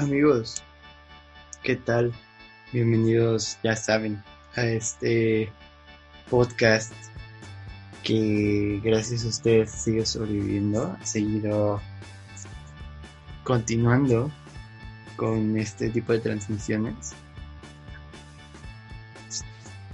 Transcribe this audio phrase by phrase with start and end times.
[0.00, 0.62] Amigos,
[1.62, 2.10] ¿qué tal?
[2.72, 4.24] Bienvenidos, ya saben,
[4.56, 5.52] a este
[6.30, 6.94] podcast
[8.02, 11.82] que gracias a ustedes sigue sobreviviendo, ha seguido
[13.44, 14.32] continuando
[15.16, 17.12] con este tipo de transmisiones.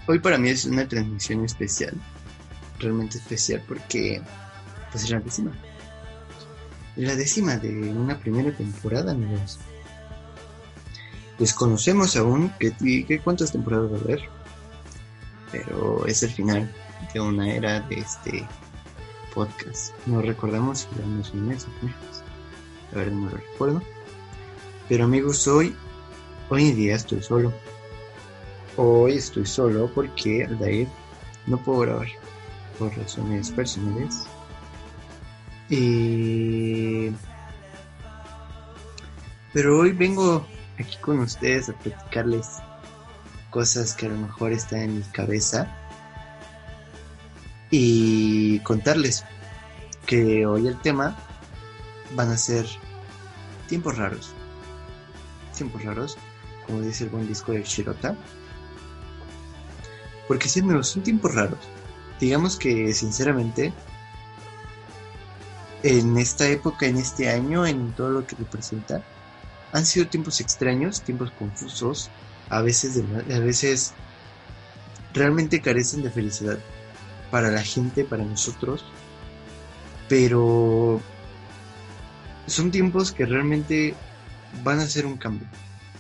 [0.07, 1.95] Hoy para mí es una transmisión especial,
[2.79, 4.23] realmente especial porque
[4.93, 5.50] pues es la décima.
[6.95, 9.58] La décima de una primera temporada, amigos.
[11.39, 14.22] Desconocemos aún que, cuántas temporadas va a haber,
[15.53, 16.72] pero es el final
[17.13, 18.46] de una era de este
[19.35, 19.93] podcast.
[20.07, 22.22] No recordamos si llevamos un mes o meses.
[22.93, 23.82] La verdad no lo recuerdo.
[24.89, 25.75] Pero amigos, hoy,
[26.49, 27.53] hoy en día estoy solo.
[28.77, 30.89] Hoy estoy solo porque Aldair
[31.46, 32.08] no puedo grabar
[32.78, 34.25] por razones personales.
[35.69, 37.11] Y...
[39.53, 40.47] Pero hoy vengo
[40.78, 42.58] aquí con ustedes a platicarles
[43.50, 45.74] cosas que a lo mejor están en mi cabeza
[47.70, 49.24] y contarles
[50.06, 51.16] que hoy el tema
[52.14, 52.66] van a ser
[53.69, 54.32] tiempos raros.
[55.56, 56.16] Tiempos raros,
[56.66, 58.16] como dice el buen disco de Shirota.
[60.28, 61.58] Porque si amigos, son tiempos raros.
[62.20, 63.72] Digamos que sinceramente
[65.82, 69.02] en esta época, en este año, en todo lo que representa,
[69.77, 72.10] han sido tiempos extraños, tiempos confusos,
[72.48, 72.98] a veces,
[73.30, 73.92] a veces
[75.12, 76.58] realmente carecen de felicidad
[77.30, 78.86] para la gente, para nosotros,
[80.08, 80.98] pero
[82.47, 83.94] son tiempos que realmente
[84.64, 85.47] van a hacer un cambio,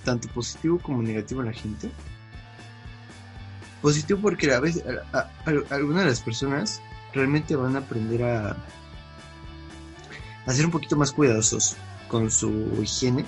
[0.06, 1.90] tanto positivo como negativo en la gente.
[3.82, 4.84] Positivo porque a veces
[5.70, 6.80] algunas de las personas
[7.12, 8.56] realmente van a aprender a,
[10.46, 11.76] a ser un poquito más cuidadosos
[12.08, 13.26] con su higiene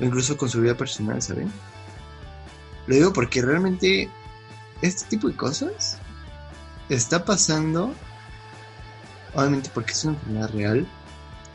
[0.00, 1.52] incluso con su vida personal, ¿saben?
[2.86, 4.08] Lo digo porque realmente
[4.82, 5.98] este tipo de cosas
[6.88, 7.94] está pasando,
[9.34, 10.86] obviamente porque es una enfermedad real,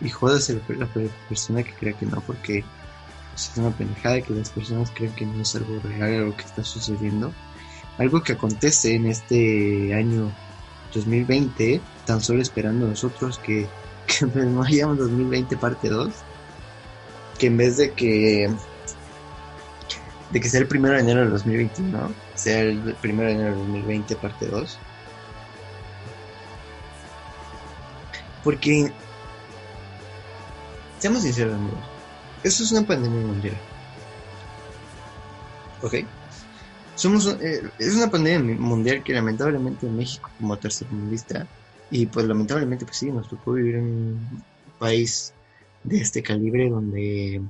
[0.01, 0.88] y jodas la, la
[1.29, 2.63] persona que crea que no, porque
[3.35, 6.63] es una pendejada que las personas creen que no es algo real, algo que está
[6.63, 7.33] sucediendo.
[7.97, 10.31] Algo que acontece en este año
[10.94, 13.67] 2020, tan solo esperando nosotros que,
[14.07, 16.13] que no hayamos 2020 parte 2
[17.38, 18.50] que en vez de que
[20.31, 23.59] de que sea el primero de enero del 2021, sea el primero de enero del
[23.59, 24.79] 2020 parte 2.
[28.44, 28.91] Porque,
[31.00, 31.79] seamos sinceros amigos,
[32.44, 33.57] esto es una pandemia mundial.
[35.81, 35.95] ¿Ok?
[36.95, 41.47] Somos, eh, es una pandemia mundial que lamentablemente en México como tercermundista,
[41.91, 44.44] y pues lamentablemente pues sí, nos tocó vivir en un
[44.79, 45.34] país
[45.85, 47.41] de este calibre donde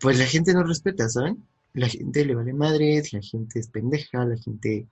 [0.00, 1.44] pues la gente no respeta, ¿saben?
[1.74, 4.86] La gente le vale madres, la gente es pendeja, la gente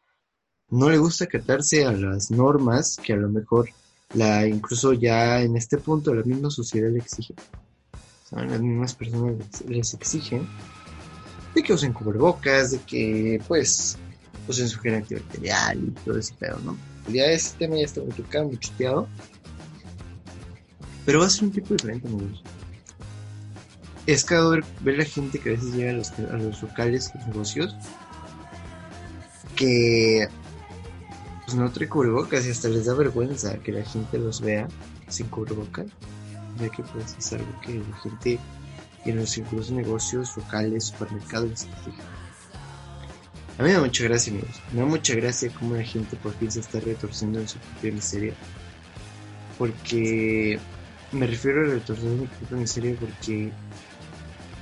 [0.71, 3.69] no le gusta acatarse a las normas que a lo mejor
[4.15, 7.35] la incluso ya en este punto la misma sociedad le exige.
[8.25, 8.51] ¿Saben?
[8.51, 9.35] Las mismas personas
[9.69, 10.49] les exigen
[11.55, 13.97] de que usen cubrebocas, de que pues
[14.49, 16.77] usen su gel antibacterial y todo ese pedo, ¿no?
[17.09, 19.09] Ya ese tema ya está muy tocado, muy chuteado.
[21.07, 22.43] Pero va a ser un tipo diferente, amigos.
[24.07, 27.11] Es cada ver, ver la gente que a veces llega a los, a los locales,
[27.15, 27.75] los negocios,
[29.55, 30.29] que
[31.45, 34.69] pues no trae cubrebocas y hasta les da vergüenza que la gente los vea
[35.09, 35.87] sin cubrebocas,
[36.61, 38.39] ya que pues es algo que la gente
[39.05, 41.67] en los incluso negocios locales, supermercados.
[43.59, 44.61] A mí me da mucha gracia, amigos.
[44.73, 47.93] Me da mucha gracia cómo la gente por fin se está retorciendo en su propia
[47.93, 48.35] miseria.
[49.57, 50.59] Porque
[51.17, 53.51] me refiero a retorcer mi propia miseria porque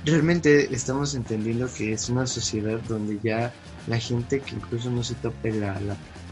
[0.05, 3.53] realmente estamos entendiendo que es una sociedad donde ya
[3.87, 5.79] la gente que incluso no se tope la,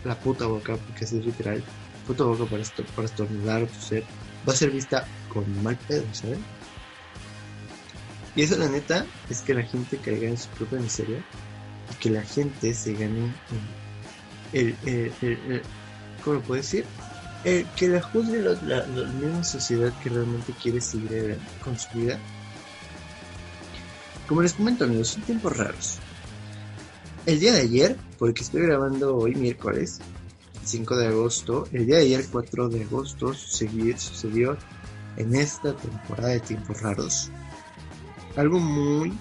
[0.04, 1.64] la, puta boca, porque así es literal,
[2.08, 2.64] puta boca para,
[2.96, 4.04] para estornudar o toser,
[4.48, 6.40] va a ser vista con mal pedo, ¿sabes?
[8.36, 11.24] Y eso la neta es que la gente caiga en su propia miseria
[11.92, 13.32] y que la gente se gane
[14.54, 15.62] el, el, el
[16.24, 16.86] ¿cómo lo puedo decir?
[17.46, 22.18] Eh, que la juzgue la, misma sociedad que realmente quiere seguir con su vida.
[24.28, 26.00] Como les comento amigos, son tiempos raros.
[27.26, 30.00] El día de ayer, porque estoy grabando hoy miércoles
[30.64, 34.58] 5 de agosto, el día de ayer 4 de agosto sucedió, sucedió
[35.18, 37.30] en esta temporada de tiempos raros
[38.36, 39.14] algo muy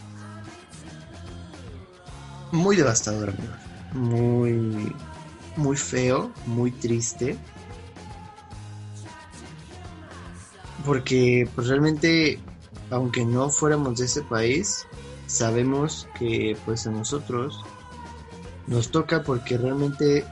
[2.51, 3.57] muy devastador amigos
[3.93, 4.95] muy
[5.57, 7.37] muy feo muy triste
[10.84, 12.38] porque pues realmente
[12.93, 14.87] aunque no fuéramos de ese país,
[15.26, 17.58] sabemos que pues a nosotros
[18.67, 20.25] nos toca porque realmente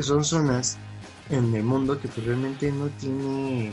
[0.00, 0.78] son zonas
[1.28, 3.72] en el mundo que pues realmente no tiene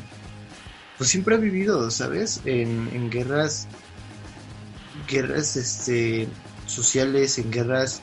[0.98, 3.68] pues siempre ha vivido sabes en, en guerras
[5.08, 6.28] guerras este
[6.66, 8.02] sociales en guerras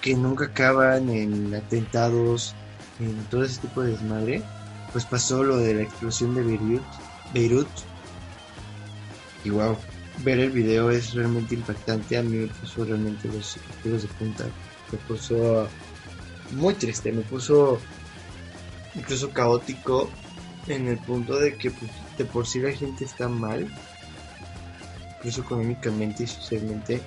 [0.00, 2.54] que nunca acaban en atentados
[3.00, 4.42] en todo ese tipo de desmadre
[4.92, 6.82] pues pasó lo de la explosión de Beirut
[7.32, 7.68] Beirut
[9.44, 9.76] y wow
[10.24, 12.18] ver el video es realmente impactante.
[12.18, 14.44] A mí me puso realmente los pelos de punta.
[14.90, 15.68] Me puso
[16.52, 17.78] muy triste, me puso
[18.94, 20.10] incluso caótico
[20.66, 23.68] en el punto de que pues, de por sí la gente está mal,
[25.18, 27.00] incluso económicamente y socialmente.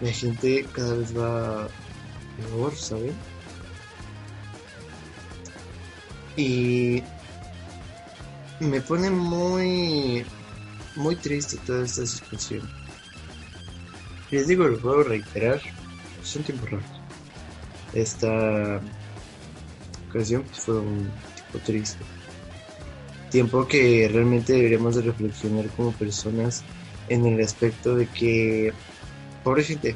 [0.00, 1.68] La gente cada vez va
[2.38, 3.14] peor, ¿saben?
[6.36, 7.02] Y
[8.60, 10.24] me pone muy
[10.96, 12.62] muy triste toda esta situación.
[14.30, 15.60] Les digo, lo puedo reiterar,
[16.22, 16.82] es un tiempo raro.
[17.92, 18.80] Esta
[20.08, 22.04] ocasión pues, fue un tiempo triste.
[23.30, 26.64] Tiempo que realmente deberíamos de reflexionar como personas
[27.08, 28.72] en el aspecto de que,
[29.44, 29.94] pobre gente,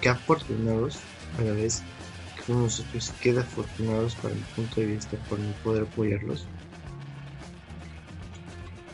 [0.00, 0.98] que afortunados
[1.38, 1.82] a la vez
[2.44, 6.46] que nosotros queda afortunados para mi punto de vista por no poder apoyarlos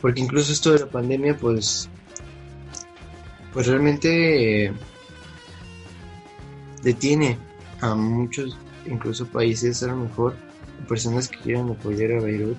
[0.01, 1.87] porque incluso esto de la pandemia, pues,
[3.53, 4.73] pues realmente
[6.81, 7.37] detiene
[7.81, 10.35] a muchos, incluso países a lo mejor,
[10.87, 12.57] personas que quieran apoyar a Beirut,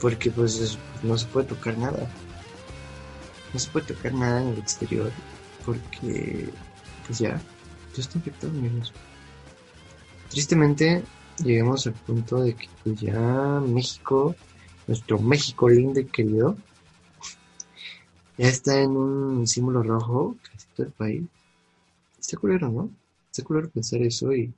[0.00, 2.08] porque pues no se puede tocar nada,
[3.52, 5.10] no se puede tocar nada en el exterior,
[5.66, 6.48] porque
[7.06, 7.40] pues ya,
[7.94, 8.92] ya está infectado, amigos.
[10.30, 11.02] Tristemente,
[11.44, 14.34] llegamos al punto de que pues ya México
[14.86, 16.56] nuestro México lindo y querido,
[18.38, 21.22] ya está en un símbolo rojo casi todo el país.
[22.18, 22.90] Está culero, ¿no?
[23.30, 24.52] Está culero pensar eso y,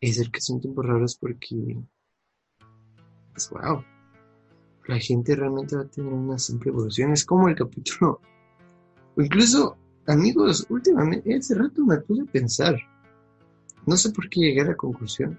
[0.00, 1.76] y ser que son tiempos raros porque,
[3.32, 3.82] pues wow,
[4.86, 7.12] la gente realmente va a tener una simple evolución.
[7.12, 8.20] Es como el capítulo,
[9.16, 9.76] incluso,
[10.06, 12.76] amigos, últimamente, hace rato me puse a pensar,
[13.86, 15.38] no sé por qué llegué a la conclusión,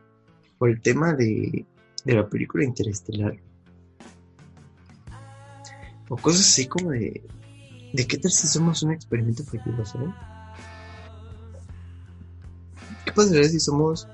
[0.57, 1.65] por el tema de
[2.05, 3.35] de la película Interestelar.
[6.09, 7.21] O cosas así como de.
[7.93, 10.13] ¿De qué tal si somos un experimento fallido, saben?
[13.05, 14.07] ¿Qué pasaría si somos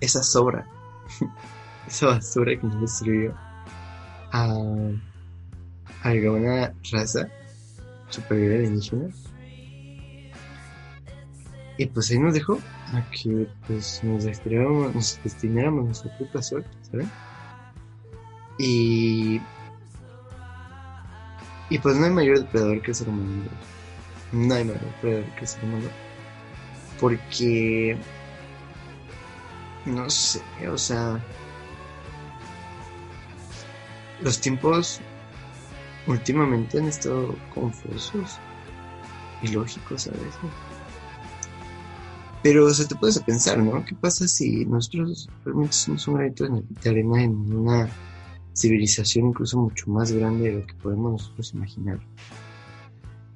[0.00, 0.66] esa sobra?
[1.86, 3.02] esa basura que nos
[4.32, 4.44] a,
[6.02, 7.28] a alguna raza
[8.08, 9.08] superior alienígena.
[11.76, 12.58] Y pues ahí nos dejó
[12.94, 17.08] a que pues nos destináramos, nos destináramos nuestra propia suerte, ¿sabes?
[18.58, 19.40] Y
[21.70, 23.44] y pues no hay mayor depredador que el ser humano.
[24.32, 25.88] No hay mayor depredador que el ser humano.
[27.00, 27.96] Porque
[29.86, 31.20] no sé, o sea,
[34.22, 35.00] los tiempos
[36.06, 38.38] últimamente han estado confusos
[39.42, 40.36] y lógicos a veces.
[42.44, 43.82] Pero se te puedes pensar, ¿no?
[43.86, 47.88] ¿Qué pasa si nosotros realmente somos un granito de arena en una
[48.52, 52.00] civilización incluso mucho más grande de lo que podemos nosotros imaginar?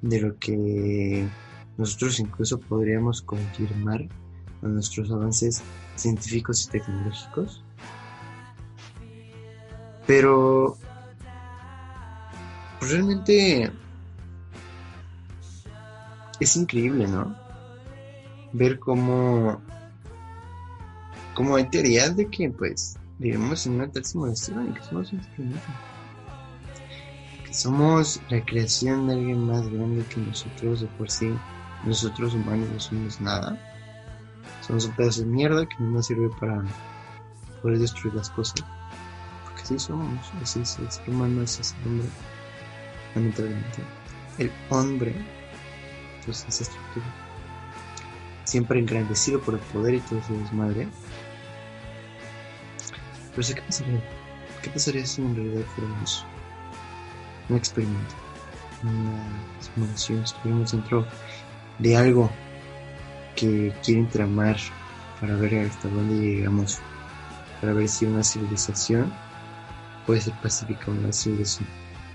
[0.03, 1.27] De lo que
[1.79, 4.07] nosotros incluso podríamos confirmar
[4.61, 5.63] con nuestros avances
[5.97, 7.65] científicos y tecnológicos.
[10.07, 10.77] Pero
[12.79, 13.73] pues realmente
[16.41, 17.48] es increíble, ¿no?
[18.53, 19.61] Ver cómo,
[21.35, 25.67] cómo hay teorías de que pues vivimos en una simulación y que somos un experimento.
[27.45, 31.33] Que somos la creación de alguien más grande que nosotros de por sí.
[31.85, 33.59] Nosotros humanos no somos nada.
[34.67, 36.65] Somos un pedazo de mierda que no nos sirve para
[37.63, 38.65] poder destruir las cosas.
[39.45, 42.09] Porque así somos, así es el ser humano, es el hombre.
[43.15, 43.83] Lamentablemente.
[44.39, 45.15] El hombre,
[46.25, 47.28] pues esa estructura
[48.49, 50.89] siempre engrandecido por el poder y todo su desmadre.
[53.31, 54.01] Pero sé qué pasaría.
[54.63, 56.25] ¿Qué pasaría si en realidad fuéramos
[57.51, 58.15] un experimento?
[58.83, 59.23] Una
[59.61, 61.07] simulación, estuviéramos dentro
[61.79, 62.31] de algo
[63.37, 64.57] que quieren tramar
[65.21, 66.79] para ver hasta dónde llegamos,
[67.61, 69.13] para ver si una civilización
[70.07, 71.69] puede ser pacífica o una civilización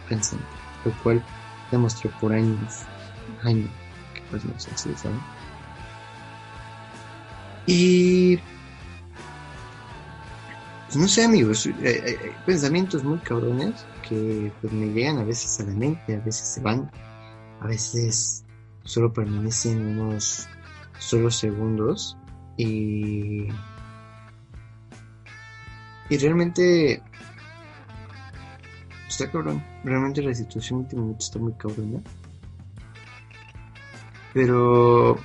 [0.09, 0.45] pensante,
[0.83, 1.23] lo cual
[1.71, 2.79] demostró por años,
[3.43, 3.69] años,
[4.15, 4.89] que pues no es así.
[7.65, 8.38] Y
[10.88, 15.24] pues no sé, amigos, hay, eh, eh, pensamientos muy cabrones que pues, me llegan a
[15.24, 16.91] veces a la mente, a veces se van,
[17.62, 18.46] a veces
[18.84, 20.48] solo permanecen unos
[21.00, 22.17] solo segundos
[22.58, 23.48] y
[26.10, 27.01] y realmente
[29.08, 32.01] está cabrón, realmente la situación últimamente está muy cabrona.
[34.34, 35.17] Pero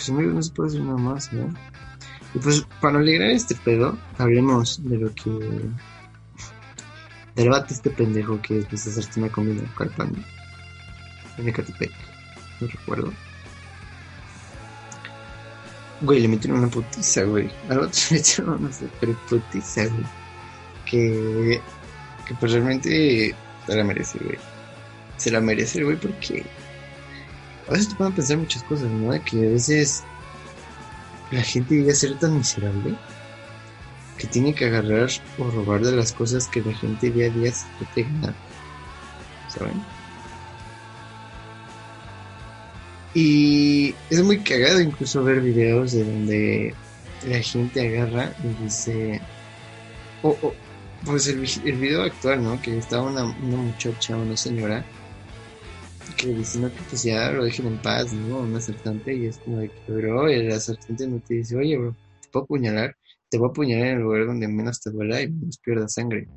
[0.00, 1.52] pues amigos no se puede decir nada más, ¿no?
[2.34, 5.30] Y pues para alegrar este pedo, hablemos de lo que.
[7.36, 10.18] del este pendejo que después de hacerte una comida carpando
[11.36, 11.92] en Ecatepec,
[12.60, 13.12] no recuerdo.
[16.00, 17.50] Güey, le metieron una putiza, güey.
[17.68, 20.06] Al otro le metieron una super putiza, güey.
[20.86, 21.60] Que.
[22.26, 23.34] que pues realmente
[23.66, 24.38] se la merece, güey.
[25.18, 26.46] Se la merece, güey, porque.
[27.70, 29.12] A veces te pueden pensar muchas cosas, ¿no?
[29.22, 30.02] Que a veces
[31.30, 32.96] la gente llega a ser tan miserable
[34.18, 35.08] que tiene que agarrar
[35.38, 38.34] o robar de las cosas que la gente día a día se puede ganar.
[39.46, 39.80] ¿Saben?
[43.14, 46.74] Y es muy cagado incluso ver videos de donde
[47.28, 49.20] la gente agarra y dice...
[50.24, 50.54] Oh, oh,
[51.04, 52.60] pues el, el video actual, ¿no?
[52.60, 54.84] Que estaba una, una muchacha, una señora
[56.20, 58.40] que diciendo que pues lo dejen en paz, ¿no?
[58.40, 61.96] Un asaltante y es como de que, bro, el asaltante no te dice, oye, bro,
[62.20, 62.96] te puedo apuñalar,
[63.28, 66.28] te voy a apuñalar en el lugar donde menos te duela y menos pierdas sangre.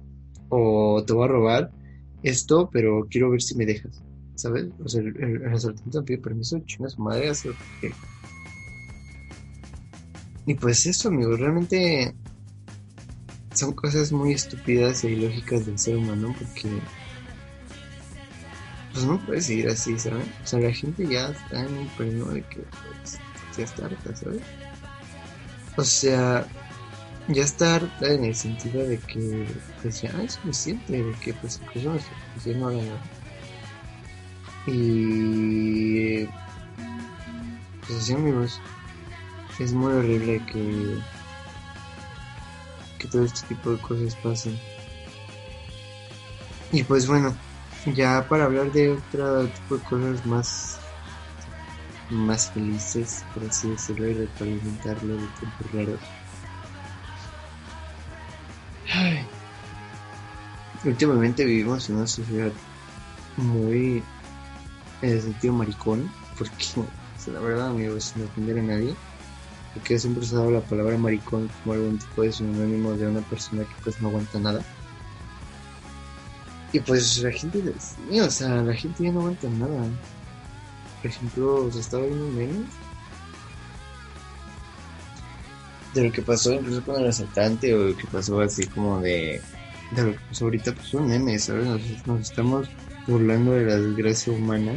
[0.49, 1.71] O te voy a robar
[2.21, 4.01] esto, pero quiero ver si me dejas,
[4.35, 4.67] ¿sabes?
[4.83, 7.91] O sea, el, asaltante no pide permiso, chinga su madre, hace lo que
[10.45, 12.15] Y pues eso, amigo, realmente
[13.53, 16.69] son cosas muy estúpidas e ilógicas del ser humano porque
[18.93, 20.25] pues no puede seguir así, ¿sabes?
[20.43, 23.19] O sea, la gente ya está en un periodo de que pues,
[23.57, 24.41] ya está harta, ¿sabes?
[25.75, 26.45] O sea,
[27.27, 29.47] ya está harta en el sentido de que
[29.81, 31.97] pues ya es suficiente, de que pues incluso
[32.35, 32.81] pues, no haga.
[34.67, 36.25] Y
[37.87, 38.61] pues así amigos,
[39.59, 40.99] es muy horrible que
[42.99, 44.57] que todo este tipo de cosas pasen.
[46.71, 47.35] Y pues bueno,
[47.85, 50.79] ya para hablar de otro tipo de cosas más
[52.09, 55.99] más felices, por así decirlo, y retroalimentarlo de tiempos raros.
[60.85, 62.51] Últimamente vivimos en una sociedad
[63.37, 64.03] muy
[65.01, 66.87] en el sentido maricón, porque
[67.31, 68.95] la verdad, amigos, sin ofender a nadie,
[69.73, 73.21] porque siempre se ha dado la palabra maricón como algún tipo de sinónimo de una
[73.21, 74.61] persona que pues no aguanta nada.
[76.73, 79.85] Y pues la gente, sí, o sea, la gente ya no aguanta nada.
[81.01, 82.65] Por ejemplo, se estaba viendo menos
[85.93, 89.41] de lo que pasó incluso con el asaltante o lo que pasó así como de,
[89.91, 91.67] de lo que pasó ahorita, pues un meme, ¿sabes?
[92.05, 92.67] Nos, estamos
[93.07, 94.73] burlando de la desgracia humana,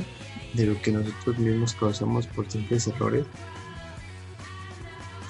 [0.55, 3.25] de lo que nosotros mismos causamos por simples errores.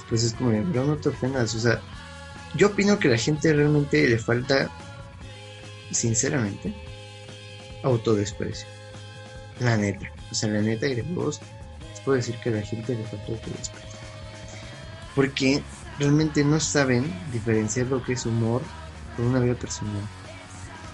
[0.08, 1.80] Pues es como, pero no te ofendas, o sea,
[2.54, 4.70] yo opino que la gente realmente le falta
[5.90, 6.74] sinceramente,
[7.82, 8.66] autodesprecio.
[9.60, 10.10] La neta.
[10.30, 11.40] O sea, la neta y de vos,
[11.90, 13.98] les puedo decir que a la gente le falta autodesprecio.
[15.14, 15.62] Porque
[15.98, 18.62] realmente no saben diferenciar lo que es humor
[19.16, 20.02] con una vida personal.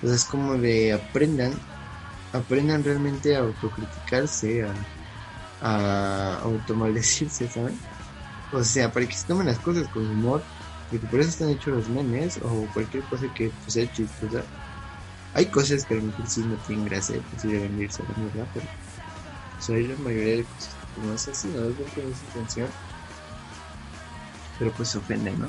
[0.02, 1.52] O sea, es como de aprendan,
[2.32, 4.74] aprendan realmente a autocriticarse, a,
[5.60, 7.78] a automaldecirse, ¿saben?
[8.52, 10.42] O sea, para que se tomen las cosas con humor,
[10.90, 14.44] porque por eso están hechos los memes o cualquier cosa que pues, sea chistosa
[15.34, 18.06] hay cosas que a lo mejor sí no tienen gracia, pues sí deben irse a
[18.06, 18.66] la mierda, pero
[19.54, 22.68] pues hay la mayoría de cosas que no es así, no es con esa intención.
[24.58, 25.48] Pero pues se ofenden, ¿no?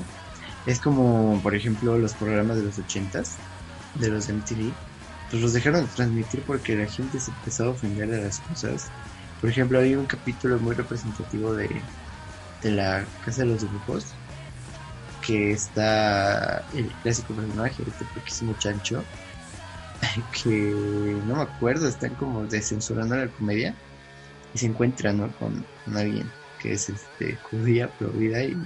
[0.66, 3.36] Es como, por ejemplo, los programas de los ochentas,
[3.96, 4.72] de los MTV,
[5.30, 8.90] pues los dejaron de transmitir porque la gente se empezó a ofender de las cosas.
[9.40, 11.82] Por ejemplo, hay un capítulo muy representativo de,
[12.62, 14.06] de la Casa de los Dibujos,
[15.26, 19.04] que está el clásico personaje, este poquísimo chancho,
[20.42, 20.50] que
[21.26, 23.74] no me acuerdo, están como descensurando la comedia
[24.54, 25.32] y se encuentran ¿no?
[25.38, 26.30] con, alguien
[26.60, 28.56] que es este judía, vida y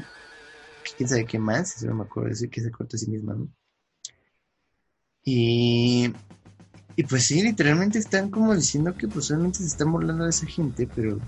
[0.96, 3.34] quién sabe qué más, eso no me acuerdo, decir que se corta a sí misma,
[3.34, 3.48] ¿no?
[5.24, 6.12] Y,
[6.96, 10.88] y pues sí, literalmente están como diciendo que pues se están burlando de esa gente,
[10.94, 11.18] pero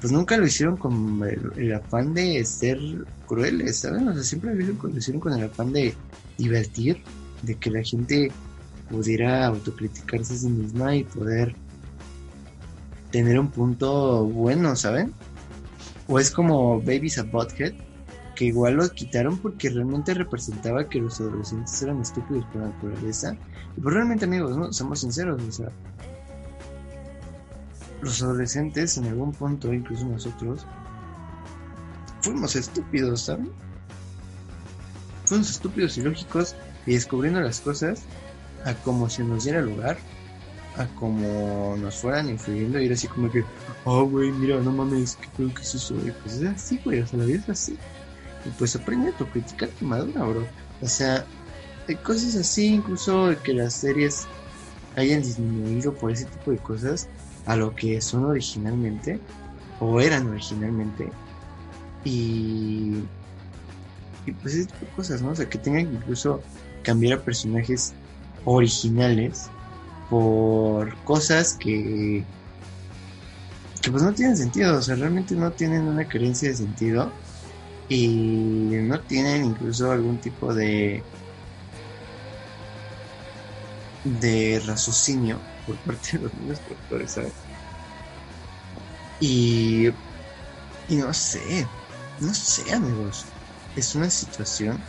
[0.00, 1.22] pues nunca lo hicieron con
[1.56, 2.78] el, afán de ser
[3.26, 4.08] crueles, ¿saben?
[4.08, 5.94] O sea, siempre lo hicieron con el afán de
[6.36, 7.02] divertir,
[7.42, 8.30] de que la gente
[8.90, 11.54] pudiera autocriticarse a sí misma y poder
[13.10, 15.12] tener un punto bueno, ¿saben?
[16.08, 17.74] O es como Babies a Butthead,
[18.34, 23.36] que igual lo quitaron porque realmente representaba que los adolescentes eran estúpidos por naturaleza.
[23.76, 24.72] Y pues realmente amigos, ¿no?
[24.72, 25.68] Somos sinceros, o sea,
[28.02, 30.66] los adolescentes en algún punto, incluso nosotros,
[32.20, 33.50] fuimos estúpidos, ¿saben?
[35.24, 36.54] Fuimos estúpidos y lógicos
[36.86, 38.02] y descubriendo las cosas
[38.64, 39.98] a como se nos diera lugar,
[40.76, 43.44] a como nos fueran influyendo y era así como que,
[43.84, 45.94] oh, güey, mira, no mames, ¿qué creo que es eso?
[46.06, 47.78] Y pues es así, güey, o sea, la vida es así.
[48.44, 50.46] Y pues aprende a tu crítica tu madura, bro.
[50.80, 51.24] O sea,
[51.88, 54.26] hay cosas así, incluso que las series
[54.96, 57.08] hayan disminuido por ese tipo de cosas
[57.46, 59.20] a lo que son originalmente,
[59.80, 61.10] o eran originalmente.
[62.04, 63.02] Y,
[64.26, 65.30] y pues ese tipo de cosas, ¿no?
[65.30, 66.42] O sea, que tengan que incluso
[66.82, 67.94] cambiar a personajes
[68.44, 69.50] originales
[70.08, 72.24] por cosas que
[73.82, 77.12] que pues no tienen sentido, o sea, realmente no tienen una creencia de sentido
[77.86, 81.04] y no tienen incluso algún tipo de
[84.04, 87.34] de raciocinio por parte de los mismos productores, ¿sabes?
[89.20, 89.88] Y,
[90.88, 91.66] y no sé,
[92.20, 93.26] no sé, amigos,
[93.76, 94.82] es una situación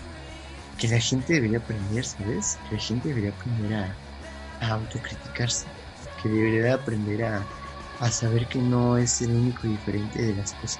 [0.78, 2.58] que la gente debería aprender, ¿sabes?
[2.70, 3.96] Que la gente debería aprender a,
[4.62, 5.66] autocriticarse,
[6.22, 7.46] que debería aprender a,
[8.00, 10.80] a saber que no es el único diferente de las cosas.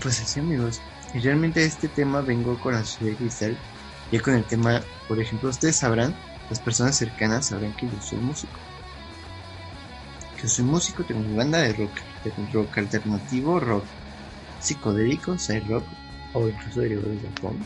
[0.00, 0.80] Pues así amigos,
[1.12, 3.56] y realmente este tema vengo con la sociedad cristal,
[4.12, 6.14] ya con el tema, por ejemplo, ustedes sabrán,
[6.48, 8.52] las personas cercanas sabrán que yo soy músico.
[10.40, 11.92] Que soy músico, tengo mi banda de rock,
[12.24, 13.84] de rock alternativo, rock
[14.60, 15.84] psicodélico, side rock,
[16.34, 17.62] o incluso derivados del punk.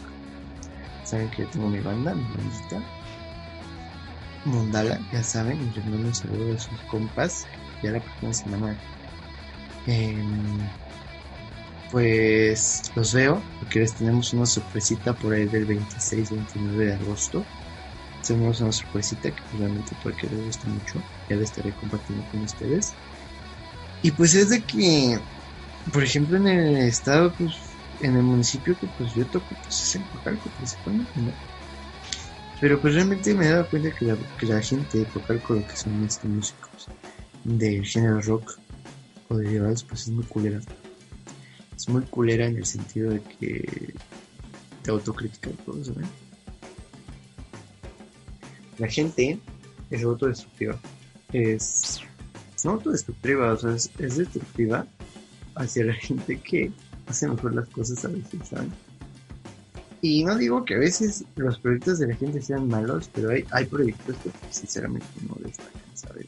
[1.05, 2.83] Saben que yo tengo mi banda, mi bandita.
[4.45, 7.47] Mundala, ya saben, y les mando un saludo de sus compas.
[7.83, 8.79] Ya la próxima semana,
[9.87, 10.59] em,
[11.91, 17.45] pues los veo, porque les tenemos una sorpresita por ahí del 26-29 de agosto.
[18.27, 22.95] Tenemos una sorpresita que realmente porque les gusta mucho, ya la estaré compartiendo con ustedes.
[24.03, 25.19] Y pues es de que,
[25.93, 27.53] por ejemplo, en el estado, pues
[28.01, 31.33] en el municipio que pues yo toco, pues es en Cocalco principalmente, ¿no?
[32.61, 34.05] Pero pues realmente me he dado cuenta que
[34.47, 36.89] la, gente de Cocalco, lo que son estos músicos
[37.45, 38.59] del género rock
[39.29, 40.61] o de derivados, pues es muy culera.
[41.77, 43.95] Es muy culera en el sentido de que
[44.83, 46.07] te autocritica y todo, ¿saben?
[48.79, 49.39] La gente
[49.91, 50.79] es autodestructiva.
[51.33, 52.01] Es
[52.65, 54.87] no autodestructiva, o sea, es destructiva
[55.55, 56.73] hacia la gente que
[57.07, 58.73] hace mejor las cosas a veces, ¿saben?
[60.01, 63.45] Y no digo que a veces los proyectos de la gente sean malos, pero hay,
[63.51, 66.27] hay proyectos que pues, sinceramente no destacan, ¿sabes?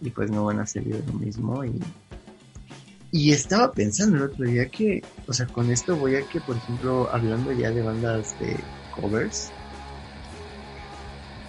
[0.00, 1.64] Y pues no van a salir de lo mismo.
[1.64, 1.80] Y,
[3.12, 6.56] y estaba pensando el otro día que, o sea, con esto voy a que, por
[6.56, 8.56] ejemplo, hablando ya de bandas de
[9.00, 9.50] covers.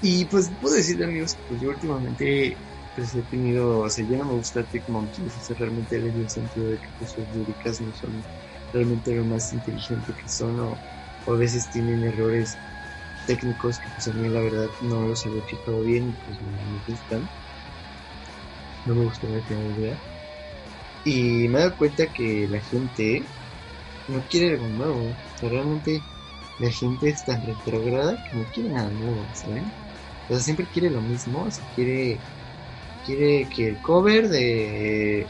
[0.04, 2.56] Y pues puedo decirle amigos, pues yo últimamente
[2.96, 6.68] pues he tenido, o sea, me gusta Tech Monkeys, o sea, realmente en el sentido
[6.68, 8.24] de que pues, sus líricas no son
[8.74, 10.78] realmente lo más inteligente que son, o,
[11.28, 12.58] a veces tienen errores
[13.26, 16.80] técnicos que pues a mí la verdad no los había fijado bien, pues no me
[16.88, 17.30] gustan.
[18.86, 20.00] No me gustaría tener idea.
[21.04, 23.26] Y me he dado cuenta que la gente
[24.08, 26.02] no quiere algo nuevo, o sea, realmente
[26.60, 29.72] la gente es tan retrograda que no quiere nada nuevo, ¿saben?
[30.28, 32.20] O sea, siempre quiere lo mismo, o sea, quiere
[33.10, 35.26] quiere que el cover de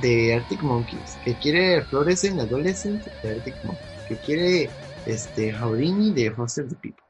[0.00, 4.70] de Arctic Monkeys, que quiere Fluorescent Adolescent de Arctic Monkeys, que quiere
[5.06, 7.02] este Houdini de Foster the People,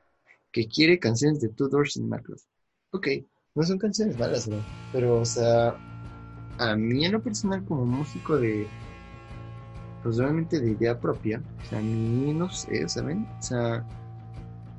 [0.51, 2.47] que quiere canciones de Two Doors in Macros.
[2.93, 3.09] Ok,
[3.55, 4.57] no son canciones malas, ¿no?
[4.91, 5.77] Pero, o sea,
[6.59, 8.67] a mí en lo personal como músico de
[10.03, 13.27] pues realmente de idea propia, o sea, a mí no sé, ¿saben?
[13.39, 13.87] O sea,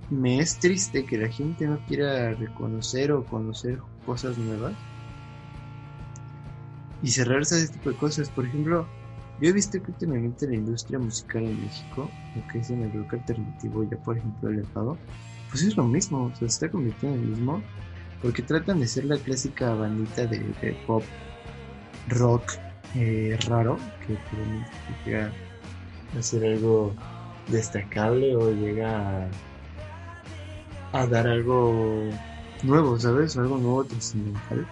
[0.10, 4.74] me es triste que la gente no quiera reconocer o conocer cosas nuevas
[7.04, 8.30] y cerrarse a este tipo de cosas.
[8.30, 8.86] Por ejemplo,
[9.40, 12.94] yo he visto que últimamente la industria musical en México, lo que es en el
[12.94, 14.98] rock alternativo, ya por ejemplo el elevado,
[15.50, 17.64] pues es lo mismo, se está convirtiendo en lo mismo,
[18.22, 21.04] porque tratan de ser la clásica bandita de, de pop
[22.08, 22.54] rock
[22.96, 24.18] eh, raro, que
[25.06, 25.32] llega
[26.18, 26.94] a ser algo
[27.48, 29.26] destacable o llega
[30.94, 32.10] a, a dar algo
[32.64, 33.38] nuevo, ¿sabes?
[33.38, 34.68] Algo nuevo trascendental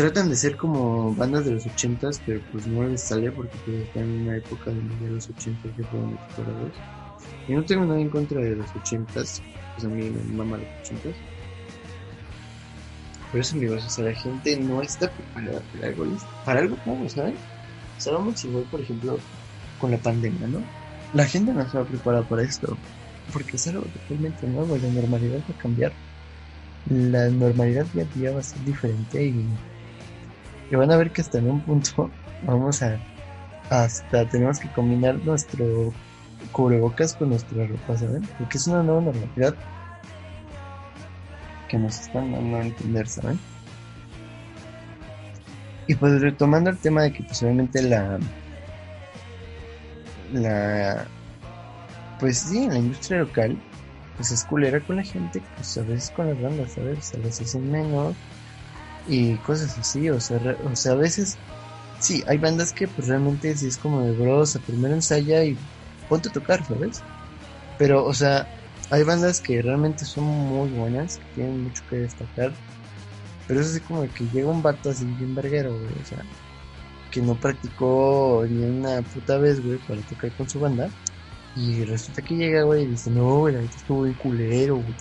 [0.00, 3.82] tratan de ser como bandas de los ochentas, pero pues no les sale porque pues
[3.82, 6.72] están en una época de los ochentas que fueron explorados.
[7.46, 9.42] Y no tengo nada en contra de los ochentas,
[9.74, 11.14] pues a mí me mama los ochentas.
[13.30, 16.06] Por eso amigos, o sea, la gente no está preparada para algo,
[16.46, 17.34] para algo nuevo, ¿saben?
[17.98, 19.18] O sea, vamos igual, por ejemplo,
[19.78, 20.62] con la pandemia, ¿no?
[21.12, 22.74] La gente no estaba preparada para esto,
[23.34, 25.92] porque es algo totalmente nuevo, la normalidad va a cambiar.
[26.88, 29.44] La normalidad día a día va a ser diferente y,
[30.70, 32.10] y van a ver que hasta en un punto
[32.46, 32.98] vamos a
[33.70, 35.92] hasta tenemos que combinar nuestro
[36.52, 38.22] cubrebocas con nuestra ropa, ¿saben?
[38.38, 39.54] Porque es una nueva normalidad
[41.68, 43.38] que nos están dando a entender, ¿saben?
[45.86, 48.18] Y pues retomando el tema de que pues, la
[50.32, 51.06] la
[52.18, 53.56] pues sí, en la industria local
[54.16, 57.06] pues es culera con la gente, pues a veces con las bandas, ¿sabes?
[57.06, 58.14] Se les hacen menos
[59.08, 60.38] y cosas así, o sea,
[60.70, 61.36] o sea, a veces
[62.00, 65.56] sí, hay bandas que pues realmente sí es como de bros, primero ensaya y
[66.08, 67.02] ponte a tocar, ¿sabes?
[67.78, 68.48] Pero, o sea,
[68.90, 72.52] hay bandas que realmente son muy buenas, que tienen mucho que destacar.
[73.46, 76.22] Pero es así como que llega un vato así bien verguero, güey, o sea,
[77.10, 80.88] que no practicó ni una puta vez, güey, para tocar con su banda.
[81.56, 84.94] Y resulta que llega, güey, y dice, no, güey, la estuvo bien culero, güey.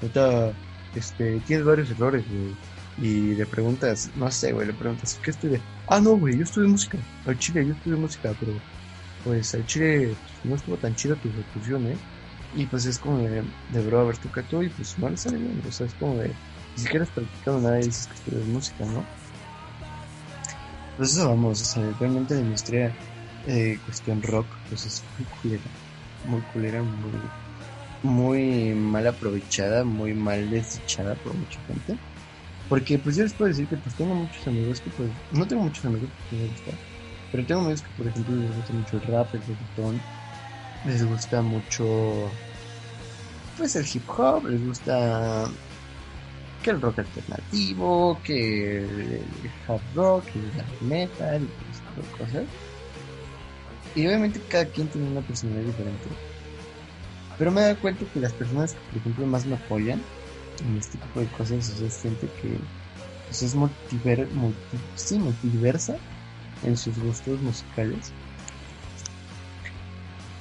[0.00, 0.52] Ahorita,
[0.96, 2.56] este, tienes varios errores, güey.
[2.98, 5.62] Y le preguntas, no sé, güey, le preguntas, ¿qué estudias?
[5.86, 6.98] Ah, no, güey, yo estudié música.
[7.24, 8.52] Al chile, yo estudié música, pero
[9.24, 11.96] pues al chile pues, no estuvo tan chido tu ejecución, ¿eh?
[12.54, 15.62] Y pues es como de, de bro, a ver, y pues no le sale bien.
[15.66, 16.28] O sea, es como de,
[16.76, 19.06] ni siquiera has practicado nada y dices que estudias música, ¿no?
[20.96, 22.94] Pues eso vamos, o sea, realmente la industria
[23.46, 25.62] eh, cuestión rock, pues es muy culera,
[26.24, 27.12] muy culera, muy,
[28.02, 31.96] muy mal aprovechada, muy mal desechada por mucha gente.
[32.72, 35.64] Porque pues yo les puedo decir que pues tengo muchos amigos que pues, no tengo
[35.64, 36.70] muchos amigos que me gusta,
[37.30, 40.00] pero tengo amigos que por ejemplo les gusta mucho el rap, el reggaetón,
[40.86, 42.30] les gusta mucho
[43.58, 45.50] pues el hip hop, les gusta
[46.62, 52.44] que el rock alternativo, que el hard rock, el black metal y esas cosas.
[53.94, 56.08] Y obviamente cada quien tiene una personalidad diferente.
[57.36, 60.00] Pero me da cuenta que las personas que por ejemplo más me apoyan
[60.60, 62.58] en este tipo de cosas, o es gente que
[63.26, 64.28] pues, es multiver,
[64.94, 65.96] sí, multiversa
[66.62, 68.12] en sus gustos musicales.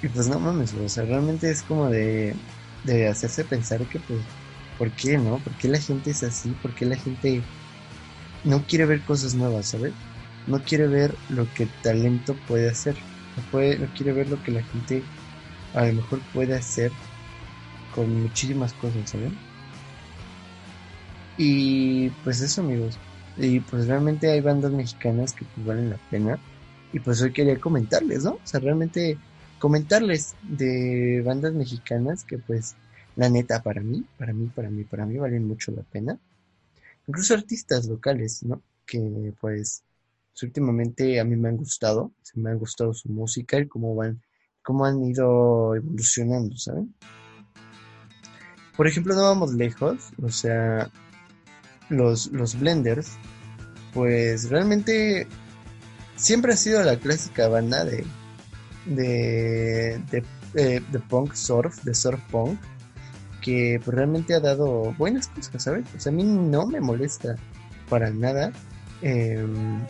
[0.02, 2.36] Y pues no mames, o sea, realmente es como de,
[2.84, 4.22] de hacerse pensar que pues,
[4.78, 5.38] ¿por qué no?
[5.38, 6.50] ¿Por qué la gente es así?
[6.62, 7.44] ¿Por qué la gente
[8.44, 9.94] no quiere ver cosas nuevas, ¿sabes?
[10.48, 12.98] No quiere ver lo que talento puede hacer.
[13.38, 15.04] No, puede, no quiere ver lo que la gente
[15.74, 16.92] a lo mejor puede hacer
[17.94, 19.32] con muchísimas cosas, ¿sabes?
[21.38, 22.98] Y pues eso amigos.
[23.38, 26.40] Y pues realmente hay bandas mexicanas que pues valen la pena.
[26.94, 28.32] Y pues hoy quería comentarles, ¿no?
[28.34, 29.18] O sea, realmente
[29.60, 32.76] comentarles de bandas mexicanas que pues
[33.16, 36.20] la neta para mí, para mí, para mí, para mí valen mucho la pena.
[37.08, 38.62] Incluso artistas locales, ¿no?
[38.86, 39.84] Que pues,
[40.42, 44.22] últimamente a mí me han gustado, se me han gustado su música y cómo van,
[44.64, 46.94] cómo han ido evolucionando, ¿saben?
[48.76, 50.90] Por ejemplo, no vamos lejos, o sea,
[51.92, 53.12] los, los blenders,
[53.94, 55.28] pues realmente
[56.16, 58.06] siempre ha sido la clásica banda de,
[58.86, 60.24] de, de,
[60.56, 62.60] eh, punk surf, de surf punk,
[63.42, 65.86] que pues, realmente ha dado buenas cosas, ¿sabes?
[65.96, 67.36] O sea, a mí no me molesta
[67.90, 68.52] para nada
[69.02, 69.82] em,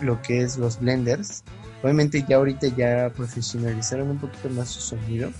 [0.00, 1.44] lo que es los blenders.
[1.82, 5.30] Obviamente ya ahorita ya profesionalizaron un poquito más su sonido.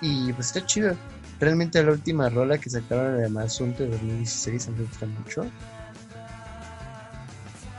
[0.00, 0.96] Y pues está chido.
[1.40, 5.46] Realmente la última rola que sacaron de Asunto de 2016 me gusta mucho.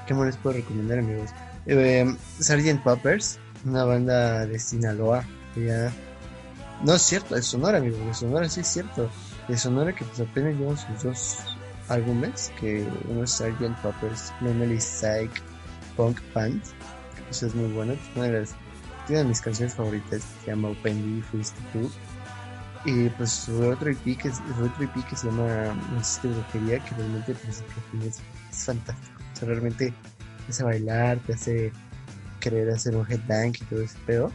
[0.08, 1.30] ¿Qué más les puedo recomendar, amigos?
[1.68, 2.82] Eh, Sgt.
[2.84, 5.24] Poppers, una banda de Sinaloa.
[5.56, 5.94] ya...
[6.84, 7.98] No es cierto, es Sonora, amigo.
[8.04, 9.12] De Sonora sí es cierto.
[9.48, 11.38] De Sonora que pues apenas llevan sus dos
[11.88, 13.80] álbumes, que uno es Sgt.
[13.84, 15.32] Poppers, Memory Psych
[15.96, 16.64] Punk Band,
[17.16, 17.94] que pues es muy bueno.
[18.16, 18.56] Una de las,
[19.06, 21.62] tiene de mis canciones favoritas, se llama Open D, Fuiste
[22.84, 27.36] y pues su otro EP que, otro EP que se llama de Brujería, que realmente
[27.36, 27.64] pues,
[28.04, 28.22] es,
[28.66, 29.20] fantástico.
[29.34, 29.94] O sea, realmente
[30.46, 31.72] te hace bailar, te hace
[32.40, 34.32] querer hacer un headbang y todo ese pedo.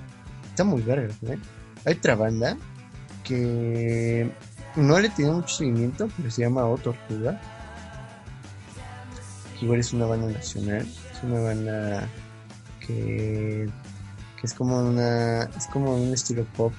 [0.50, 1.38] Está muy verga, ¿eh?
[1.84, 2.56] Hay otra banda
[3.24, 4.30] que
[4.76, 7.40] no le tiene mucho seguimiento, pero se llama O Tortuga.
[9.60, 10.86] Igual es una banda nacional.
[11.12, 12.08] Es una banda
[12.80, 13.68] que,
[14.40, 15.42] que es como una.
[15.42, 16.72] es como un estilo pop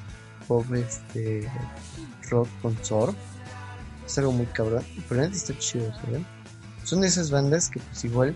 [0.47, 1.49] pop este
[2.29, 3.15] rock con surf.
[4.05, 4.83] Es algo muy cabrón.
[5.07, 6.25] Pero está chido, ¿saben?
[6.83, 8.35] Son de esas bandas que pues igual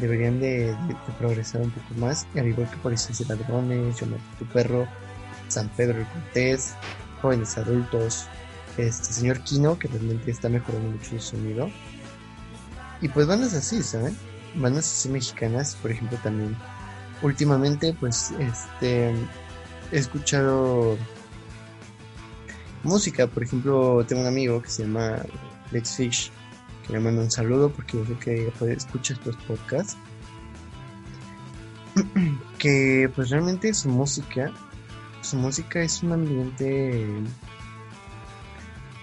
[0.00, 0.76] deberían de,
[1.18, 2.26] progresar un poco más.
[2.34, 4.06] Y al igual que Policías y Ladrones, Yo
[4.38, 4.86] tu perro,
[5.48, 6.74] San Pedro el Cortés,
[7.20, 8.26] Jóvenes Adultos,
[8.76, 11.70] este señor Kino, que realmente está mejorando mucho su sonido.
[13.00, 14.16] Y pues bandas así, ¿saben?
[14.54, 16.56] Bandas así mexicanas, por ejemplo, también
[17.22, 19.10] últimamente pues este
[19.90, 20.96] he escuchado
[22.88, 25.22] música, por ejemplo, tengo un amigo que se llama
[25.70, 26.32] Lex Fish,
[26.86, 29.96] que le mando un saludo porque yo sé que escucha estos podcasts.
[32.58, 34.52] que pues realmente su música,
[35.22, 37.06] su música es un ambiente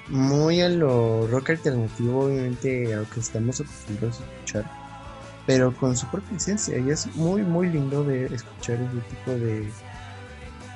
[0.10, 4.72] muy a lo rock alternativo, obviamente a lo que estamos acostumbrados a escuchar,
[5.46, 9.70] pero con su propia esencia y es muy muy lindo de escuchar ese tipo de,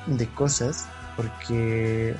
[0.07, 2.15] de cosas porque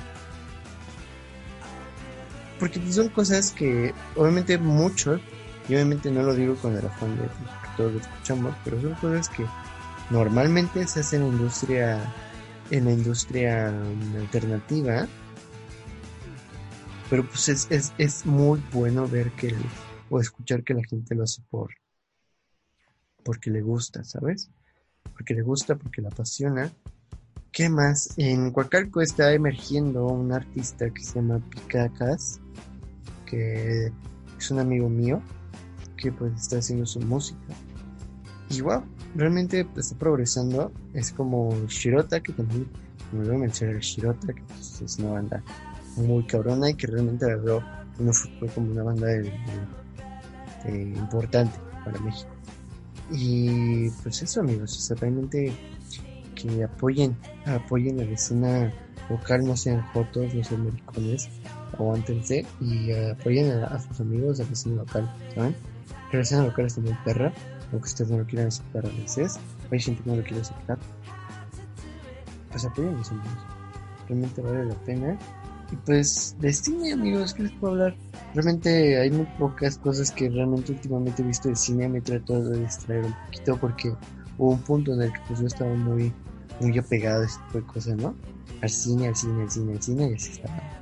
[2.60, 5.20] porque son cosas que obviamente muchos,
[5.68, 8.94] y obviamente no lo digo con el afán de que todos lo escuchamos, pero son
[8.96, 9.46] cosas que
[10.10, 11.98] normalmente se hacen en industria,
[12.70, 13.68] en la industria
[14.18, 15.08] alternativa,
[17.08, 19.56] pero pues es, es, es muy bueno ver que,
[20.10, 21.70] o escuchar que la gente lo hace por,
[23.24, 24.50] porque le gusta, ¿sabes?
[25.14, 26.70] Porque le gusta, porque le apasiona.
[27.52, 28.16] ¿Qué más?
[28.16, 32.40] En Coacalco está emergiendo un artista que se llama Picacas,
[33.26, 33.90] que
[34.38, 35.20] es un amigo mío
[35.96, 37.40] que pues está haciendo su música.
[38.50, 38.84] Y wow,
[39.16, 40.72] realmente pues, está progresando.
[40.94, 42.68] Es como Shirota, que también
[43.12, 45.42] me voy a mencionar Shirota, que pues, es una banda
[45.96, 47.64] muy cabrona y que realmente la veo
[48.12, 49.08] futuro como una banda
[50.68, 52.30] importante para México.
[53.10, 55.52] Y pues eso amigos, o sea, realmente
[56.42, 58.72] que apoyen, apoyen a la escena
[59.08, 61.28] local, no sean fotos, no sean maricones,
[61.78, 65.54] aguántense y apoyen a, sus amigos, a la escena local, ¿saben?
[66.12, 67.32] La escena local está muy perra,
[67.72, 69.38] aunque ustedes no lo quieran aceptar a veces,
[69.70, 70.78] hay gente que no lo quiere aceptar.
[72.50, 73.46] Pues apoyen a los amigos,
[74.08, 75.18] realmente vale la pena.
[75.72, 77.94] Y pues de cine amigos, ¿qué les puedo hablar?
[78.34, 82.60] Realmente hay muy pocas cosas que realmente últimamente he visto de cine, me trato de
[82.60, 83.94] distraer un poquito porque
[84.38, 86.12] hubo un punto en el que pues yo estaba muy,
[86.60, 88.14] muy apegado a este tipo de cosas, ¿no?
[88.60, 90.80] Al cine, al cine, al cine, al cine y así estaba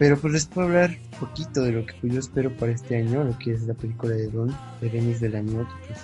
[0.00, 3.22] pero pues les puedo hablar un poquito de lo que yo espero para este año,
[3.22, 4.48] lo que es la película de Don,
[4.80, 6.00] de Denis del año, que pues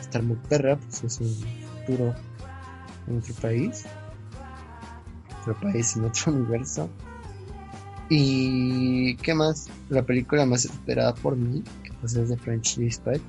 [0.00, 1.34] estar muy perra, pues es un
[1.80, 2.14] futuro
[3.08, 3.86] en otro país,
[5.40, 6.88] otro país en otro universo.
[8.08, 13.20] Y qué más, la película más esperada por mí, que pues es de French Dispatch,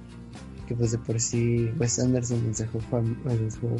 [0.67, 3.75] que pues de por sí Wes Anderson nos dejó, nos dejó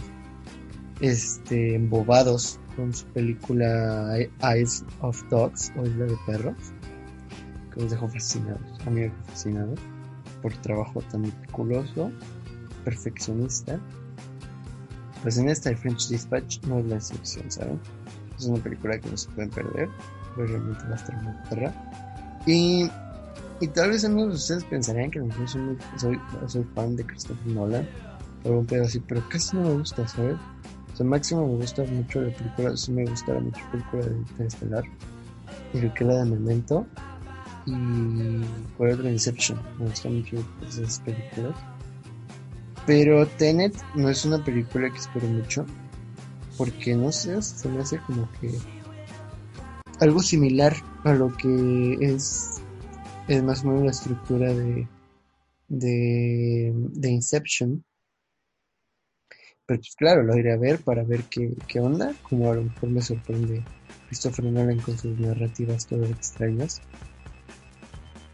[0.99, 6.57] este, embobados con su película Eyes of Dogs o Isla de Perros,
[7.73, 9.75] que nos dejó fascinados, a mí me dejó fascinado
[10.41, 12.11] por trabajo tan meticuloso,
[12.83, 13.79] perfeccionista.
[15.23, 17.79] Pues en esta French Dispatch no es la excepción, ¿saben?
[18.37, 19.89] Es una película que no se pueden perder,
[20.35, 21.73] pero realmente va a estar muy perra.
[22.45, 22.89] Y,
[23.61, 27.87] y tal vez amigos ustedes pensarían que no soy, soy, soy fan de Christopher Nolan,
[28.43, 30.35] por un pedo así, pero casi no me gusta, ¿sabes?
[30.93, 34.17] O sea, máximo me gusta mucho la película, sí me gusta mucho la película de
[34.17, 34.83] Interestelar
[35.73, 36.85] y lo que era de Memento
[37.65, 38.43] y
[38.77, 41.55] por otro Inception, me gustan mucho esas películas.
[42.85, 45.65] Pero Tenet no es una película que espero mucho
[46.57, 48.51] porque no sé, se me hace como que
[49.99, 50.75] algo similar
[51.05, 52.61] a lo que es,
[53.27, 54.87] es más o menos la estructura de,
[55.69, 57.83] de Inception
[59.65, 62.63] pero pues claro, lo iré a ver para ver qué, qué onda, como a lo
[62.63, 63.63] mejor me sorprende
[64.07, 66.81] Christopher Nolan con sus narrativas todas extrañas.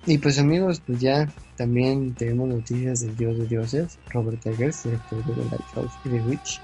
[0.05, 5.23] Y pues amigos, pues ya también tenemos noticias del dios de dioses, Robert Eggers, director
[5.25, 6.61] de The Lighthouse y The Witch.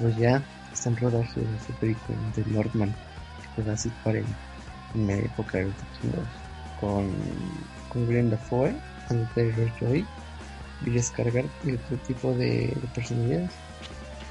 [0.00, 2.94] Pues ya está en rodaje de su película de Northman,
[3.56, 4.26] que va a situar en,
[4.94, 5.74] en la época de los
[6.80, 7.10] con,
[7.88, 8.72] con Glenn Dafoe,
[9.08, 10.06] Andrew Taylor Joy,
[10.82, 13.50] Bill Skarsgård y otro tipo de personalidades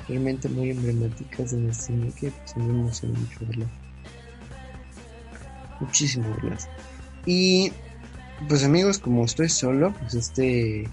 [0.08, 3.70] realmente muy emblemáticas en el cine que pues, me emociona mucho verlas.
[5.80, 6.70] Muchísimo verlas.
[7.26, 7.72] Y
[8.48, 10.88] pues amigos, como estoy solo, pues este,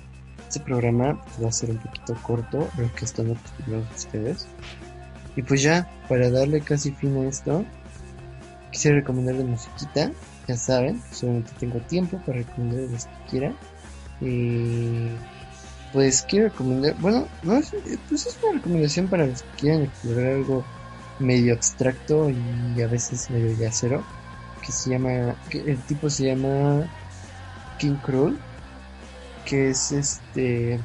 [0.49, 4.47] este programa va a ser un poquito corto, lo que están acostumbrados ustedes.
[5.37, 7.65] Y pues ya, para darle casi fin a esto,
[8.71, 10.13] quisiera recomendarles musiquita.
[10.47, 13.55] Ya saben, solamente tengo tiempo para recomendarles lo que quiera.
[14.21, 15.09] Y
[15.95, 17.73] pues quiero recomendar, bueno, no es,
[18.09, 20.65] pues es una recomendación para los que quieran explorar algo
[21.21, 24.03] medio abstracto y a veces medio yacero,
[24.61, 26.91] que se llama, el tipo se llama
[27.79, 28.37] King Cruel,
[29.45, 30.81] que es este,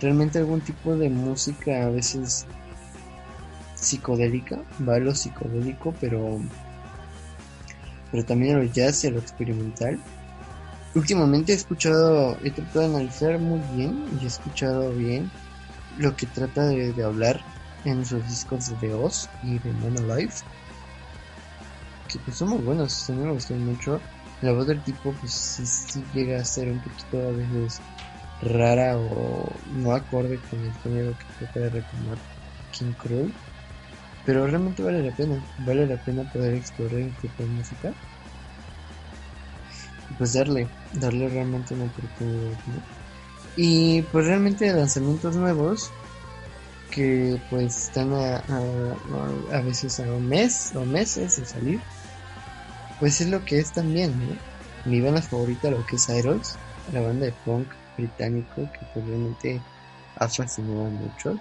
[0.00, 2.46] realmente algún tipo de música a veces
[3.74, 6.40] psicodélica, va lo psicodélico, pero,
[8.10, 10.00] pero también a lo jazz y a lo experimental
[10.96, 15.30] últimamente he escuchado, he tratado de analizar muy bien y he escuchado bien
[15.98, 17.40] lo que trata de, hablar
[17.84, 20.32] en sus discos de Oz y de Man Alive.
[22.08, 24.00] Que pues son muy buenos, a mí me gustan mucho.
[24.40, 27.80] La voz del tipo pues sí, llega a ser un poquito a veces
[28.42, 32.18] rara o no acorde con el género que trata de retomar
[32.72, 33.30] King Crow.
[34.24, 37.94] Pero realmente vale la pena, vale la pena poder explorar un tipo de música.
[40.18, 42.58] Pues darle, darle realmente una oportunidad.
[43.56, 45.90] Y pues realmente lanzamientos nuevos
[46.90, 48.36] que pues están a,
[49.52, 51.80] a, veces a un mes o meses de salir.
[52.98, 54.36] Pues es lo que es también, ¿no?
[54.90, 56.56] Mi banda favorita, lo que es Idols,
[56.92, 59.60] la banda de punk británico que pues realmente
[60.16, 61.38] ha fascinado a muchos.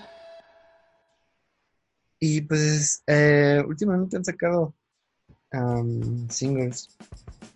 [2.19, 4.73] Y pues eh, últimamente han sacado
[6.29, 6.89] singles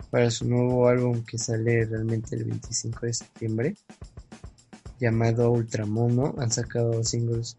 [0.10, 3.76] para su nuevo álbum que sale realmente el 25 de septiembre
[5.00, 6.36] llamado Ultramono.
[6.38, 7.58] Han sacado singles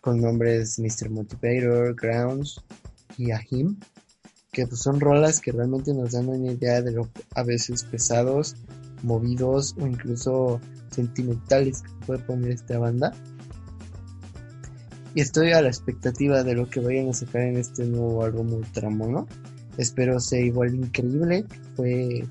[0.00, 1.10] con nombres Mr.
[1.10, 2.62] Motivator, Grounds
[3.16, 3.78] y Ahim,
[4.52, 8.56] que pues son rolas que realmente nos dan una idea de lo a veces pesados,
[9.02, 13.12] movidos o incluso sentimentales que puede poner esta banda.
[15.14, 18.52] Y estoy a la expectativa de lo que vayan a sacar en este nuevo álbum
[18.52, 19.28] Ultramono.
[19.78, 21.44] Espero sea igual increíble.
[21.76, 22.24] Fue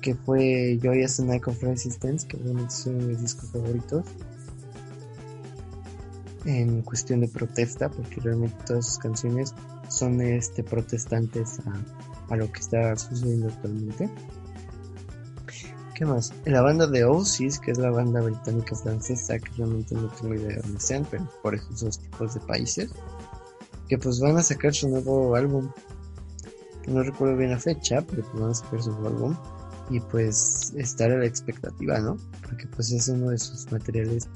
[0.00, 4.04] que fue Joyous Night of Resistance, que realmente es uno de mis discos favoritos.
[6.44, 9.54] En cuestión de protesta, porque realmente todas sus canciones
[9.88, 14.10] son este, protestantes a, a lo que está sucediendo actualmente.
[15.94, 16.32] ¿Qué más?
[16.46, 20.56] La banda de Oasis, que es la banda británica francesa, que realmente no tengo idea
[20.56, 22.90] de dónde sean, pero por esos tipos de países,
[23.88, 25.70] que pues van a sacar su nuevo álbum.
[26.90, 29.36] No recuerdo bien la fecha, pero pues van a sacar su álbum
[29.90, 32.16] y pues estar a la expectativa, ¿no?
[32.42, 34.28] Porque pues es uno de sus materiales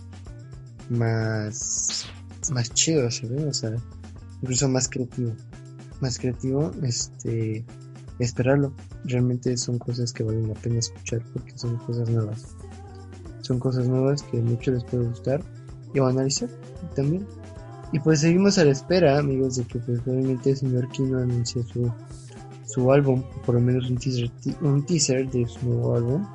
[0.91, 2.07] más
[2.51, 3.43] más chidos, ¿sabes?
[3.43, 3.75] O sea,
[4.43, 5.33] incluso más creativo.
[6.01, 7.65] Más creativo, este
[8.19, 8.73] esperarlo.
[9.05, 12.47] Realmente son cosas que valen la pena escuchar porque son cosas nuevas.
[13.43, 15.43] Son cosas nuevas que a muchos les puede gustar
[15.95, 16.49] y a analizar
[16.95, 17.27] también.
[17.93, 21.63] Y pues seguimos a la espera, amigos, de que pues realmente el señor Kino anuncie
[21.63, 21.93] su
[22.77, 26.27] su álbum, por lo menos un teaser, un teaser de su nuevo álbum,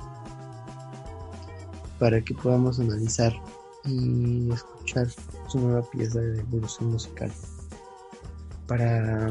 [2.00, 3.32] para que podamos analizar
[3.86, 5.08] y escuchar
[5.48, 7.32] su nueva pieza de evolución musical,
[8.66, 9.30] para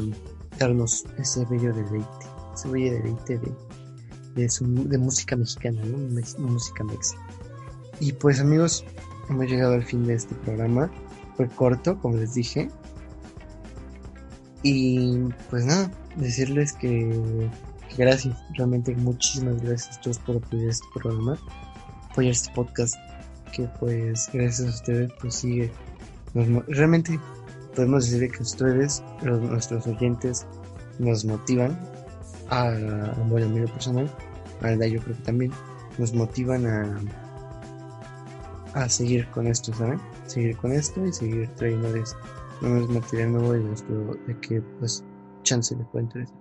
[0.56, 3.40] darnos ese bello deleite, ese bello deleite
[4.36, 4.48] de,
[4.88, 5.98] de, música mexicana, ¿no?
[6.38, 7.16] música mexa.
[7.98, 8.84] Y pues amigos,
[9.28, 10.88] hemos llegado al fin de este programa.
[11.36, 12.70] Fue corto, como les dije.
[14.62, 15.18] Y
[15.48, 17.48] pues nada, decirles que,
[17.96, 21.38] gracias, realmente muchísimas gracias a todos por apoyar este programa,
[22.10, 22.94] apoyar este podcast,
[23.52, 25.72] que pues gracias a ustedes pues sigue,
[26.68, 27.18] realmente
[27.74, 30.46] podemos decir que ustedes, nuestros oyentes,
[30.98, 31.78] nos motivan
[32.50, 34.10] a, bueno, a personal,
[34.60, 35.52] a verdad yo creo que también,
[35.96, 37.00] nos motivan a,
[38.74, 40.00] a seguir con esto, ¿saben?
[40.26, 41.48] Seguir con esto y seguir
[42.60, 45.04] trayéndoles nuevos material nuevo y espero de que pues
[45.42, 46.38] chance le puede interesar.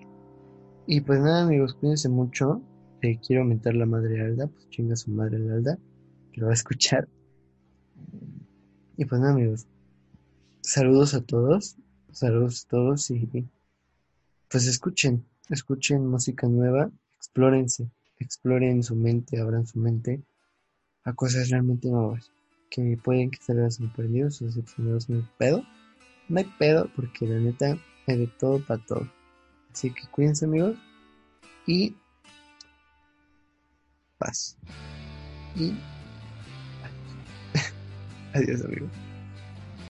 [0.85, 2.61] Y pues nada, amigos, cuídense mucho.
[3.01, 5.77] Eh, quiero aumentar la madre Alda, pues chinga su madre Alda,
[6.31, 7.07] que lo va a escuchar.
[8.97, 9.65] Y pues nada, amigos,
[10.61, 11.77] saludos a todos,
[12.11, 13.47] saludos a todos y
[14.49, 20.21] pues escuchen, escuchen música nueva, explórense, exploren su mente, abran su mente
[21.05, 22.31] a cosas realmente nuevas
[22.69, 25.63] que pueden que les sorprendidos o decepcionados, no hay pedo,
[26.29, 29.07] no hay pedo porque la neta de todo para todo.
[29.71, 30.77] Así que cuídense amigos
[31.67, 31.95] y
[34.17, 34.57] paz.
[35.55, 35.73] Y
[38.33, 39.08] adiós amigos.